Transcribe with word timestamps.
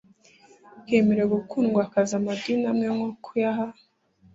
bwemerewe 0.81 1.27
gukundwakaza 1.35 2.13
amadini 2.19 2.65
amwe 2.71 2.87
nko 2.95 3.09
kuyaha 3.23 3.65